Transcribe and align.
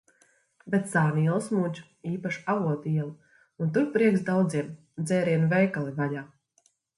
Bet 0.75 0.85
sānielas 0.93 1.49
mudž, 1.57 1.81
īpaši 2.11 2.41
Avotu 2.53 2.93
iela, 2.93 3.37
un 3.67 3.71
tur 3.77 3.85
prieks 3.99 4.25
daudziem- 4.31 4.73
dzērienu 5.05 5.51
veikali 5.53 5.95
vaļā. 6.01 6.27